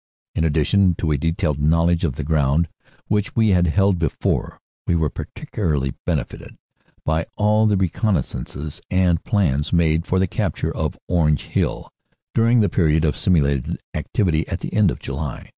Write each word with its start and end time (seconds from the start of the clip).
u 0.33 0.39
ln 0.41 0.45
addition 0.47 0.95
to 0.95 1.11
a 1.11 1.17
detailed 1.19 1.59
knowledge 1.59 2.03
of 2.03 2.15
the 2.15 2.23
ground, 2.23 2.67
which 3.07 3.35
we 3.35 3.49
had 3.49 3.67
held 3.67 3.99
before, 3.99 4.59
we 4.87 4.95
were 4.95 5.11
particularly 5.11 5.93
benefited 6.07 6.57
by 7.05 7.23
all 7.37 7.67
the 7.67 7.77
reconnaissances 7.77 8.81
and 8.89 9.23
plans 9.23 9.71
made 9.71 10.07
for 10.07 10.17
the 10.17 10.25
capture 10.25 10.75
of 10.75 10.97
Orange 11.07 11.43
Hill 11.49 11.93
during 12.33 12.61
the 12.61 12.67
period 12.67 13.05
of 13.05 13.15
simulated 13.15 13.79
activity 13.93 14.47
at 14.47 14.61
the 14.61 14.73
end 14.73 14.89
of 14.89 14.97
July. 14.97 15.49